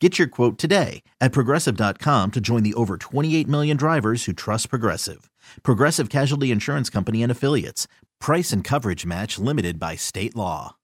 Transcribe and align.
Get 0.00 0.16
your 0.16 0.28
quote 0.28 0.58
today 0.58 1.02
at 1.20 1.32
progressive.com 1.32 2.30
to 2.30 2.40
join 2.40 2.62
the 2.62 2.74
over 2.74 2.96
28 2.96 3.48
million 3.48 3.76
drivers 3.76 4.24
who 4.24 4.32
trust 4.32 4.70
Progressive. 4.70 5.28
Progressive 5.64 6.08
Casualty 6.08 6.52
Insurance 6.52 6.88
Company 6.88 7.20
and 7.22 7.32
Affiliates. 7.32 7.88
Price 8.20 8.52
and 8.52 8.62
coverage 8.62 9.04
match 9.04 9.40
limited 9.40 9.80
by 9.80 9.96
state 9.96 10.36
law. 10.36 10.76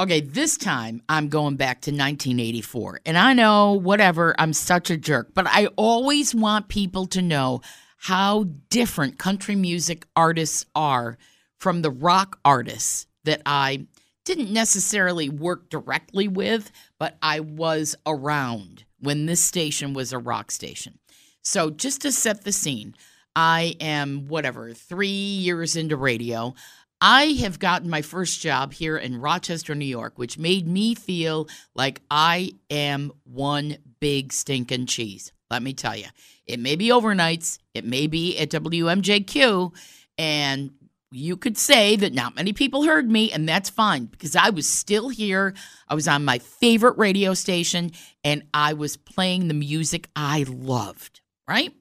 Okay, 0.00 0.20
this 0.20 0.56
time 0.56 1.02
I'm 1.08 1.28
going 1.28 1.56
back 1.56 1.82
to 1.82 1.90
1984. 1.90 3.00
And 3.06 3.18
I 3.18 3.34
know, 3.34 3.74
whatever, 3.74 4.34
I'm 4.38 4.52
such 4.52 4.90
a 4.90 4.96
jerk, 4.96 5.32
but 5.34 5.46
I 5.46 5.66
always 5.76 6.34
want 6.34 6.68
people 6.68 7.06
to 7.08 7.22
know 7.22 7.60
how 7.98 8.46
different 8.70 9.18
country 9.18 9.56
music 9.56 10.06
artists 10.16 10.64
are 10.74 11.18
from 11.58 11.82
the 11.82 11.90
rock 11.90 12.40
artists 12.44 13.06
that 13.24 13.42
I 13.46 13.86
didn't 14.24 14.52
necessarily 14.52 15.28
work 15.28 15.68
directly 15.68 16.28
with, 16.28 16.70
but 16.98 17.16
I 17.22 17.40
was 17.40 17.94
around 18.06 18.84
when 18.98 19.26
this 19.26 19.44
station 19.44 19.94
was 19.94 20.12
a 20.12 20.18
rock 20.18 20.50
station. 20.50 20.98
So, 21.42 21.70
just 21.70 22.00
to 22.02 22.12
set 22.12 22.44
the 22.44 22.52
scene, 22.52 22.94
I 23.36 23.76
am 23.80 24.28
whatever, 24.28 24.72
three 24.72 25.08
years 25.08 25.76
into 25.76 25.96
radio. 25.96 26.54
I 27.00 27.24
have 27.40 27.58
gotten 27.58 27.90
my 27.90 28.00
first 28.00 28.40
job 28.40 28.72
here 28.72 28.96
in 28.96 29.20
Rochester, 29.20 29.74
New 29.74 29.84
York, 29.84 30.14
which 30.16 30.38
made 30.38 30.66
me 30.66 30.94
feel 30.94 31.48
like 31.74 32.00
I 32.10 32.52
am 32.70 33.12
one 33.24 33.76
big 34.00 34.32
stinking 34.32 34.86
cheese. 34.86 35.32
Let 35.50 35.62
me 35.62 35.74
tell 35.74 35.96
you, 35.96 36.06
it 36.46 36.58
may 36.58 36.76
be 36.76 36.88
overnights, 36.88 37.58
it 37.74 37.84
may 37.84 38.06
be 38.06 38.38
at 38.38 38.50
WMJQ, 38.50 39.74
and 40.16 40.70
you 41.14 41.36
could 41.36 41.56
say 41.56 41.96
that 41.96 42.12
not 42.12 42.36
many 42.36 42.52
people 42.52 42.84
heard 42.84 43.08
me, 43.08 43.30
and 43.30 43.48
that's 43.48 43.70
fine 43.70 44.06
because 44.06 44.34
I 44.34 44.50
was 44.50 44.68
still 44.68 45.08
here. 45.08 45.54
I 45.88 45.94
was 45.94 46.08
on 46.08 46.24
my 46.24 46.38
favorite 46.38 46.98
radio 46.98 47.34
station, 47.34 47.92
and 48.22 48.42
I 48.52 48.72
was 48.72 48.96
playing 48.96 49.48
the 49.48 49.54
music 49.54 50.08
I 50.16 50.44
loved, 50.48 51.20
right? 51.48 51.72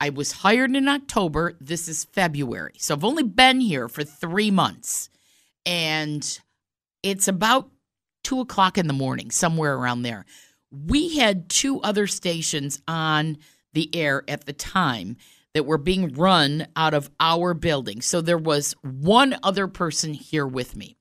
I 0.00 0.10
was 0.10 0.32
hired 0.32 0.74
in 0.74 0.88
October. 0.88 1.56
This 1.60 1.88
is 1.88 2.04
February. 2.04 2.74
So 2.78 2.94
I've 2.94 3.04
only 3.04 3.22
been 3.22 3.60
here 3.60 3.88
for 3.88 4.02
three 4.02 4.50
months. 4.50 5.08
And 5.64 6.40
it's 7.04 7.28
about 7.28 7.70
two 8.24 8.40
o'clock 8.40 8.78
in 8.78 8.88
the 8.88 8.92
morning, 8.92 9.30
somewhere 9.30 9.76
around 9.76 10.02
there. 10.02 10.26
We 10.72 11.16
had 11.18 11.48
two 11.48 11.80
other 11.82 12.08
stations 12.08 12.82
on 12.88 13.38
the 13.74 13.94
air 13.94 14.24
at 14.26 14.44
the 14.44 14.52
time 14.52 15.16
that 15.54 15.66
were 15.66 15.78
being 15.78 16.12
run 16.14 16.66
out 16.76 16.94
of 16.94 17.10
our 17.20 17.54
building. 17.54 18.00
So 18.00 18.20
there 18.20 18.38
was 18.38 18.74
one 18.82 19.36
other 19.42 19.68
person 19.68 20.14
here 20.14 20.46
with 20.46 20.76
me. 20.76 20.96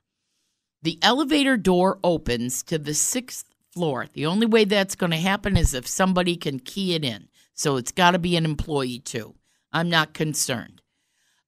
The 0.84 1.00
elevator 1.02 1.58
door 1.58 2.00
opens 2.04 2.64
to 2.64 2.78
the 2.78 2.94
sixth 2.94 3.46
floor. 3.74 4.08
The 4.14 4.26
only 4.26 4.48
way 4.48 4.66
that's 4.66 4.96
going 4.96 5.12
to 5.12 5.18
happen 5.18 5.56
is 5.56 5.74
if 5.74 5.88
somebody 5.88 6.36
can 6.36 6.60
key 6.60 6.96
it 6.96 7.06
in. 7.06 7.30
So 7.54 7.78
it's 7.78 7.92
got 7.92 8.12
to 8.12 8.20
be 8.20 8.36
an 8.36 8.46
employee 8.46 9.00
too. 9.00 9.36
I'm 9.72 9.90
not 9.90 10.14
concerned. 10.14 10.82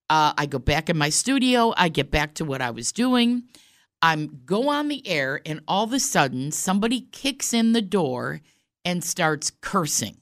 Uh, 0.08 0.32
I 0.36 0.46
go 0.46 0.58
back 0.58 0.88
in 0.88 0.96
my 0.96 1.08
studio. 1.08 1.74
I 1.76 1.88
get 1.88 2.10
back 2.10 2.34
to 2.34 2.44
what 2.44 2.62
I 2.62 2.70
was 2.70 2.92
doing. 2.92 3.44
I'm 4.00 4.42
go 4.44 4.68
on 4.68 4.88
the 4.88 5.06
air, 5.08 5.40
and 5.46 5.60
all 5.66 5.84
of 5.84 5.92
a 5.94 5.98
sudden, 5.98 6.52
somebody 6.52 7.08
kicks 7.10 7.54
in 7.54 7.72
the 7.72 7.82
door 7.82 8.42
and 8.84 9.02
starts 9.02 9.50
cursing. 9.62 10.18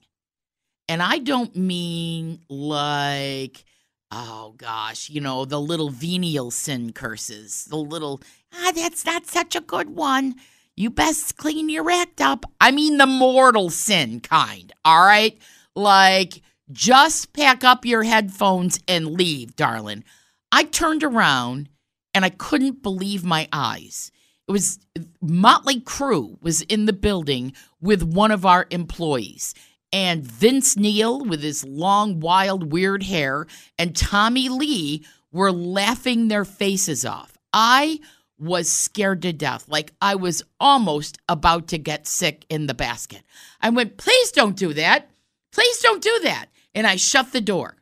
And 0.88 1.02
I 1.02 1.18
don't 1.18 1.54
mean 1.56 2.40
like, 2.48 3.64
oh 4.10 4.54
gosh, 4.56 5.08
you 5.08 5.20
know, 5.20 5.44
the 5.44 5.60
little 5.60 5.90
venial 5.90 6.50
sin 6.50 6.92
curses, 6.92 7.64
the 7.66 7.76
little, 7.76 8.20
ah, 8.54 8.72
that's 8.74 9.04
not 9.04 9.26
such 9.26 9.56
a 9.56 9.60
good 9.60 9.90
one. 9.90 10.34
You 10.76 10.90
best 10.90 11.36
clean 11.36 11.68
your 11.68 11.90
act 11.90 12.20
up. 12.20 12.44
I 12.60 12.70
mean 12.70 12.98
the 12.98 13.06
mortal 13.06 13.70
sin 13.70 14.20
kind, 14.20 14.72
all 14.84 15.04
right? 15.04 15.38
Like, 15.74 16.42
just 16.70 17.32
pack 17.32 17.64
up 17.64 17.84
your 17.84 18.02
headphones 18.02 18.80
and 18.88 19.12
leave, 19.12 19.56
darling. 19.56 20.04
I 20.50 20.64
turned 20.64 21.04
around 21.04 21.68
and 22.14 22.24
I 22.24 22.30
couldn't 22.30 22.82
believe 22.82 23.24
my 23.24 23.48
eyes. 23.52 24.10
It 24.48 24.52
was 24.52 24.78
Motley 25.20 25.80
Crue 25.80 26.36
was 26.42 26.62
in 26.62 26.86
the 26.86 26.92
building 26.92 27.54
with 27.80 28.02
one 28.02 28.30
of 28.30 28.44
our 28.44 28.66
employees. 28.70 29.54
And 29.92 30.24
Vince 30.24 30.76
Neil, 30.76 31.22
with 31.24 31.42
his 31.42 31.64
long, 31.64 32.20
wild, 32.20 32.72
weird 32.72 33.02
hair, 33.02 33.46
and 33.78 33.94
Tommy 33.94 34.48
Lee 34.48 35.04
were 35.30 35.52
laughing 35.52 36.28
their 36.28 36.44
faces 36.44 37.04
off. 37.04 37.36
I 37.52 38.00
was 38.38 38.70
scared 38.70 39.22
to 39.22 39.32
death. 39.32 39.68
Like 39.68 39.92
I 40.00 40.14
was 40.16 40.42
almost 40.58 41.18
about 41.28 41.68
to 41.68 41.78
get 41.78 42.06
sick 42.06 42.44
in 42.48 42.66
the 42.66 42.74
basket. 42.74 43.22
I 43.60 43.70
went, 43.70 43.96
please 43.98 44.32
don't 44.32 44.56
do 44.56 44.72
that. 44.74 45.10
Please 45.52 45.78
don't 45.80 46.02
do 46.02 46.20
that. 46.24 46.46
And 46.74 46.86
I 46.86 46.96
shut 46.96 47.32
the 47.32 47.40
door. 47.40 47.76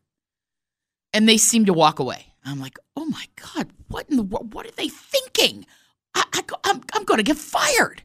And 1.15 1.29
they 1.29 1.39
seemed 1.39 1.67
to 1.67 1.73
walk 1.73 1.99
away. 1.99 2.27
I'm 2.45 2.61
like, 2.61 2.79
oh 2.97 3.05
my 3.05 3.27
God, 3.37 3.69
what 3.89 4.09
in 4.11 4.17
the 4.17 4.23
world? 4.23 4.55
What 4.55 4.67
are 4.67 4.73
they 4.73 4.89
thinking? 4.89 5.67
I, 6.15 6.25
I, 6.33 6.43
I'm, 6.65 6.83
I'm 6.93 7.05
going 7.05 7.19
to 7.19 7.25
get 7.25 7.37
fired. 7.37 8.03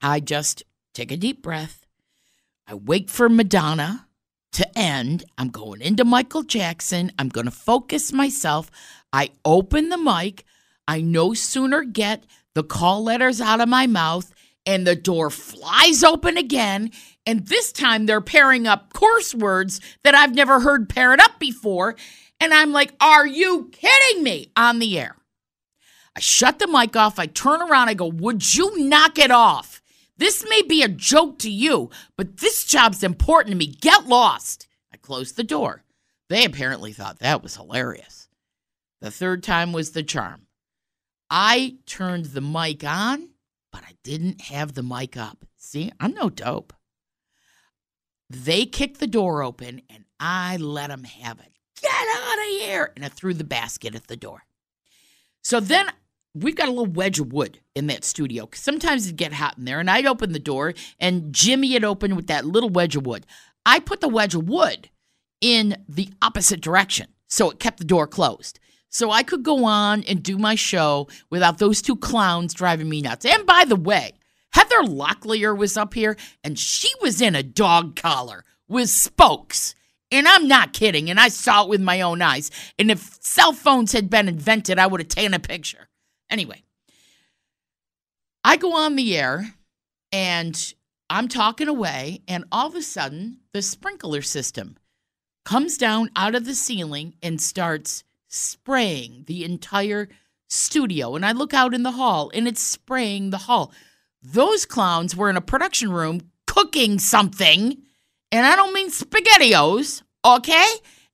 I 0.00 0.20
just 0.20 0.62
take 0.94 1.12
a 1.12 1.16
deep 1.16 1.42
breath. 1.42 1.81
I 2.72 2.76
wait 2.76 3.10
for 3.10 3.28
Madonna 3.28 4.06
to 4.52 4.78
end. 4.78 5.24
I'm 5.36 5.50
going 5.50 5.82
into 5.82 6.06
Michael 6.06 6.42
Jackson. 6.42 7.12
I'm 7.18 7.28
going 7.28 7.44
to 7.44 7.50
focus 7.50 8.14
myself. 8.14 8.70
I 9.12 9.28
open 9.44 9.90
the 9.90 9.98
mic. 9.98 10.46
I 10.88 11.02
no 11.02 11.34
sooner 11.34 11.84
get 11.84 12.24
the 12.54 12.64
call 12.64 13.04
letters 13.04 13.42
out 13.42 13.60
of 13.60 13.68
my 13.68 13.86
mouth 13.86 14.32
and 14.64 14.86
the 14.86 14.96
door 14.96 15.28
flies 15.28 16.02
open 16.02 16.38
again. 16.38 16.92
And 17.26 17.46
this 17.46 17.72
time 17.72 18.06
they're 18.06 18.22
pairing 18.22 18.66
up 18.66 18.94
coarse 18.94 19.34
words 19.34 19.78
that 20.02 20.14
I've 20.14 20.34
never 20.34 20.60
heard 20.60 20.88
paired 20.88 21.20
up 21.20 21.38
before. 21.38 21.94
And 22.40 22.54
I'm 22.54 22.72
like, 22.72 22.94
are 23.02 23.26
you 23.26 23.68
kidding 23.70 24.22
me? 24.22 24.50
On 24.56 24.78
the 24.78 24.98
air. 24.98 25.16
I 26.16 26.20
shut 26.20 26.58
the 26.58 26.68
mic 26.68 26.96
off. 26.96 27.18
I 27.18 27.26
turn 27.26 27.60
around. 27.60 27.90
I 27.90 27.94
go, 27.94 28.06
would 28.06 28.54
you 28.54 28.88
knock 28.88 29.18
it 29.18 29.30
off? 29.30 29.71
This 30.16 30.44
may 30.48 30.62
be 30.62 30.82
a 30.82 30.88
joke 30.88 31.38
to 31.40 31.50
you, 31.50 31.90
but 32.16 32.38
this 32.38 32.64
job's 32.64 33.02
important 33.02 33.52
to 33.52 33.56
me. 33.56 33.66
Get 33.66 34.06
lost. 34.06 34.66
I 34.92 34.96
closed 34.96 35.36
the 35.36 35.44
door. 35.44 35.84
They 36.28 36.44
apparently 36.44 36.92
thought 36.92 37.18
that 37.18 37.42
was 37.42 37.56
hilarious. 37.56 38.28
The 39.00 39.10
third 39.10 39.42
time 39.42 39.72
was 39.72 39.90
the 39.90 40.02
charm. 40.02 40.46
I 41.28 41.76
turned 41.86 42.26
the 42.26 42.40
mic 42.40 42.84
on, 42.84 43.30
but 43.72 43.82
I 43.84 43.94
didn't 44.04 44.42
have 44.42 44.74
the 44.74 44.82
mic 44.82 45.16
up. 45.16 45.44
See, 45.56 45.90
I'm 45.98 46.12
no 46.12 46.30
dope. 46.30 46.72
They 48.28 48.64
kicked 48.64 49.00
the 49.00 49.06
door 49.06 49.42
open 49.42 49.82
and 49.90 50.04
I 50.20 50.56
let 50.56 50.88
them 50.88 51.04
have 51.04 51.38
it. 51.40 51.52
Get 51.80 51.90
out 51.90 52.38
of 52.38 52.60
here. 52.60 52.92
And 52.94 53.04
I 53.04 53.08
threw 53.08 53.34
the 53.34 53.44
basket 53.44 53.94
at 53.94 54.06
the 54.06 54.16
door. 54.16 54.44
So 55.42 55.58
then 55.58 55.90
we've 56.34 56.56
got 56.56 56.68
a 56.68 56.72
little 56.72 56.86
wedge 56.86 57.20
of 57.20 57.32
wood 57.32 57.60
in 57.74 57.86
that 57.88 58.04
studio. 58.04 58.48
Sometimes 58.54 59.06
it'd 59.06 59.16
get 59.16 59.34
hot 59.34 59.58
in 59.58 59.64
there, 59.64 59.80
and 59.80 59.90
I'd 59.90 60.06
open 60.06 60.32
the 60.32 60.38
door, 60.38 60.74
and 60.98 61.32
Jimmy 61.32 61.72
had 61.72 61.84
opened 61.84 62.16
with 62.16 62.26
that 62.28 62.46
little 62.46 62.70
wedge 62.70 62.96
of 62.96 63.06
wood. 63.06 63.26
I 63.64 63.78
put 63.80 64.00
the 64.00 64.08
wedge 64.08 64.34
of 64.34 64.48
wood 64.48 64.90
in 65.40 65.76
the 65.88 66.10
opposite 66.20 66.60
direction, 66.60 67.08
so 67.28 67.50
it 67.50 67.60
kept 67.60 67.78
the 67.78 67.84
door 67.84 68.06
closed. 68.06 68.58
So 68.88 69.10
I 69.10 69.22
could 69.22 69.42
go 69.42 69.64
on 69.64 70.02
and 70.04 70.22
do 70.22 70.36
my 70.36 70.54
show 70.54 71.08
without 71.30 71.58
those 71.58 71.80
two 71.80 71.96
clowns 71.96 72.52
driving 72.52 72.88
me 72.88 73.00
nuts. 73.00 73.24
And 73.24 73.46
by 73.46 73.64
the 73.64 73.76
way, 73.76 74.12
Heather 74.52 74.82
Locklear 74.82 75.56
was 75.56 75.76
up 75.76 75.94
here, 75.94 76.16
and 76.44 76.58
she 76.58 76.90
was 77.00 77.20
in 77.20 77.34
a 77.34 77.42
dog 77.42 77.96
collar 77.96 78.44
with 78.68 78.90
spokes 78.90 79.74
And 80.10 80.28
I'm 80.28 80.46
not 80.46 80.74
kidding. 80.74 81.08
And 81.08 81.18
I 81.18 81.28
saw 81.28 81.62
it 81.62 81.70
with 81.70 81.80
my 81.80 82.02
own 82.02 82.20
eyes. 82.20 82.50
And 82.78 82.90
if 82.90 83.18
cell 83.22 83.54
phones 83.54 83.92
had 83.92 84.10
been 84.10 84.28
invented, 84.28 84.78
I 84.78 84.86
would 84.86 85.00
have 85.00 85.08
taken 85.08 85.32
a 85.32 85.38
picture. 85.38 85.88
Anyway, 86.32 86.64
I 88.42 88.56
go 88.56 88.74
on 88.74 88.96
the 88.96 89.16
air 89.16 89.54
and 90.10 90.74
I'm 91.10 91.28
talking 91.28 91.68
away, 91.68 92.22
and 92.26 92.46
all 92.50 92.68
of 92.68 92.74
a 92.74 92.80
sudden, 92.80 93.40
the 93.52 93.60
sprinkler 93.60 94.22
system 94.22 94.78
comes 95.44 95.76
down 95.76 96.08
out 96.16 96.34
of 96.34 96.46
the 96.46 96.54
ceiling 96.54 97.16
and 97.22 97.38
starts 97.38 98.02
spraying 98.28 99.24
the 99.26 99.44
entire 99.44 100.08
studio. 100.48 101.14
And 101.14 101.26
I 101.26 101.32
look 101.32 101.52
out 101.52 101.74
in 101.74 101.82
the 101.82 101.92
hall, 101.92 102.30
and 102.32 102.48
it's 102.48 102.62
spraying 102.62 103.28
the 103.28 103.38
hall. 103.38 103.72
Those 104.22 104.64
clowns 104.64 105.14
were 105.14 105.28
in 105.28 105.36
a 105.36 105.42
production 105.42 105.92
room 105.92 106.30
cooking 106.46 106.98
something, 106.98 107.76
and 108.30 108.46
I 108.46 108.56
don't 108.56 108.72
mean 108.72 108.90
SpaghettiOs, 108.90 110.02
okay? 110.24 110.66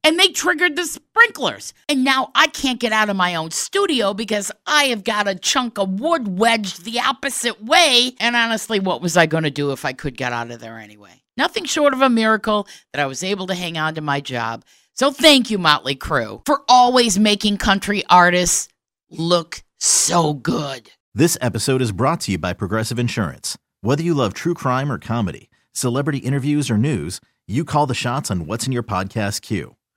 And 0.04 0.18
they 0.18 0.28
triggered 0.28 0.76
the 0.76 0.86
sprinklers. 0.86 1.74
And 1.88 2.04
now 2.04 2.30
I 2.34 2.46
can't 2.46 2.80
get 2.80 2.92
out 2.92 3.10
of 3.10 3.16
my 3.16 3.34
own 3.34 3.50
studio 3.50 4.14
because 4.14 4.52
I 4.66 4.84
have 4.84 5.04
got 5.04 5.28
a 5.28 5.34
chunk 5.34 5.78
of 5.78 6.00
wood 6.00 6.38
wedged 6.38 6.84
the 6.84 7.00
opposite 7.00 7.62
way. 7.62 8.12
And 8.20 8.36
honestly, 8.36 8.80
what 8.80 9.02
was 9.02 9.16
I 9.16 9.26
going 9.26 9.44
to 9.44 9.50
do 9.50 9.72
if 9.72 9.84
I 9.84 9.92
could 9.92 10.16
get 10.16 10.32
out 10.32 10.50
of 10.50 10.60
there 10.60 10.78
anyway? 10.78 11.22
Nothing 11.36 11.64
short 11.64 11.92
of 11.94 12.02
a 12.02 12.10
miracle 12.10 12.66
that 12.92 13.00
I 13.00 13.06
was 13.06 13.22
able 13.22 13.46
to 13.46 13.54
hang 13.54 13.78
on 13.78 13.94
to 13.94 14.00
my 14.00 14.20
job. 14.20 14.64
So 14.94 15.12
thank 15.12 15.50
you, 15.50 15.58
Motley 15.58 15.94
Crue, 15.94 16.44
for 16.44 16.62
always 16.68 17.18
making 17.18 17.58
country 17.58 18.02
artists 18.10 18.68
look 19.10 19.62
so 19.78 20.34
good. 20.34 20.90
This 21.14 21.38
episode 21.40 21.80
is 21.80 21.92
brought 21.92 22.20
to 22.22 22.32
you 22.32 22.38
by 22.38 22.52
Progressive 22.52 22.98
Insurance. 22.98 23.56
Whether 23.80 24.02
you 24.02 24.14
love 24.14 24.34
true 24.34 24.54
crime 24.54 24.90
or 24.90 24.98
comedy, 24.98 25.50
celebrity 25.72 26.18
interviews 26.18 26.70
or 26.70 26.76
news, 26.76 27.20
you 27.46 27.64
call 27.64 27.86
the 27.86 27.94
shots 27.94 28.30
on 28.30 28.46
what's 28.46 28.66
in 28.66 28.72
your 28.72 28.82
podcast 28.82 29.42
queue. 29.42 29.76